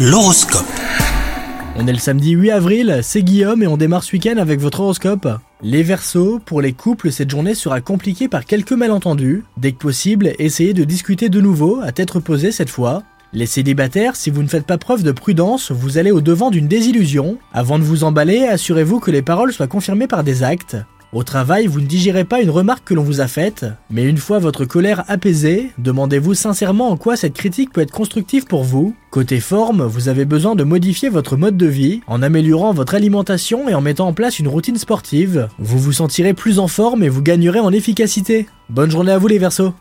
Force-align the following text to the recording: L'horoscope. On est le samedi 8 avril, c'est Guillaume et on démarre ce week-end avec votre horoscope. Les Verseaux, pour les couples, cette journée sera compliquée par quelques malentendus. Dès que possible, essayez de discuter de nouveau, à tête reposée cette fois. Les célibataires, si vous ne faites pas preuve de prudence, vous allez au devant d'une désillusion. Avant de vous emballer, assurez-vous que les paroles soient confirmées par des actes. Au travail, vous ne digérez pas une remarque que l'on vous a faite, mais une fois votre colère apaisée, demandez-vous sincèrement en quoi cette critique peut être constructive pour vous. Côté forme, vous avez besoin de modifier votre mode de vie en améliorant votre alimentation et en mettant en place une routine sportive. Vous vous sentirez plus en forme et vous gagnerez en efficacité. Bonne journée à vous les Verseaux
L'horoscope. 0.00 0.64
On 1.74 1.88
est 1.88 1.92
le 1.92 1.98
samedi 1.98 2.30
8 2.30 2.52
avril, 2.52 3.00
c'est 3.02 3.24
Guillaume 3.24 3.64
et 3.64 3.66
on 3.66 3.76
démarre 3.76 4.04
ce 4.04 4.12
week-end 4.12 4.36
avec 4.36 4.60
votre 4.60 4.78
horoscope. 4.78 5.26
Les 5.60 5.82
Verseaux, 5.82 6.38
pour 6.38 6.60
les 6.60 6.72
couples, 6.72 7.10
cette 7.10 7.30
journée 7.30 7.56
sera 7.56 7.80
compliquée 7.80 8.28
par 8.28 8.44
quelques 8.44 8.70
malentendus. 8.70 9.42
Dès 9.56 9.72
que 9.72 9.78
possible, 9.78 10.34
essayez 10.38 10.72
de 10.72 10.84
discuter 10.84 11.28
de 11.28 11.40
nouveau, 11.40 11.80
à 11.82 11.90
tête 11.90 12.12
reposée 12.12 12.52
cette 12.52 12.70
fois. 12.70 13.02
Les 13.32 13.46
célibataires, 13.46 14.14
si 14.14 14.30
vous 14.30 14.44
ne 14.44 14.48
faites 14.48 14.66
pas 14.66 14.78
preuve 14.78 15.02
de 15.02 15.10
prudence, 15.10 15.72
vous 15.72 15.98
allez 15.98 16.12
au 16.12 16.20
devant 16.20 16.52
d'une 16.52 16.68
désillusion. 16.68 17.36
Avant 17.52 17.80
de 17.80 17.84
vous 17.84 18.04
emballer, 18.04 18.46
assurez-vous 18.46 19.00
que 19.00 19.10
les 19.10 19.22
paroles 19.22 19.52
soient 19.52 19.66
confirmées 19.66 20.06
par 20.06 20.22
des 20.22 20.44
actes. 20.44 20.76
Au 21.12 21.22
travail, 21.22 21.66
vous 21.66 21.80
ne 21.80 21.86
digérez 21.86 22.24
pas 22.24 22.42
une 22.42 22.50
remarque 22.50 22.84
que 22.84 22.92
l'on 22.92 23.02
vous 23.02 23.22
a 23.22 23.28
faite, 23.28 23.64
mais 23.90 24.04
une 24.04 24.18
fois 24.18 24.38
votre 24.38 24.66
colère 24.66 25.04
apaisée, 25.08 25.70
demandez-vous 25.78 26.34
sincèrement 26.34 26.90
en 26.90 26.98
quoi 26.98 27.16
cette 27.16 27.32
critique 27.32 27.72
peut 27.72 27.80
être 27.80 27.92
constructive 27.92 28.44
pour 28.44 28.62
vous. 28.62 28.94
Côté 29.10 29.40
forme, 29.40 29.84
vous 29.84 30.08
avez 30.08 30.26
besoin 30.26 30.54
de 30.54 30.64
modifier 30.64 31.08
votre 31.08 31.38
mode 31.38 31.56
de 31.56 31.66
vie 31.66 32.02
en 32.08 32.22
améliorant 32.22 32.74
votre 32.74 32.94
alimentation 32.94 33.70
et 33.70 33.74
en 33.74 33.80
mettant 33.80 34.08
en 34.08 34.12
place 34.12 34.38
une 34.38 34.48
routine 34.48 34.76
sportive. 34.76 35.48
Vous 35.58 35.78
vous 35.78 35.92
sentirez 35.92 36.34
plus 36.34 36.58
en 36.58 36.68
forme 36.68 37.02
et 37.02 37.08
vous 37.08 37.22
gagnerez 37.22 37.60
en 37.60 37.72
efficacité. 37.72 38.46
Bonne 38.68 38.90
journée 38.90 39.12
à 39.12 39.18
vous 39.18 39.28
les 39.28 39.38
Verseaux 39.38 39.72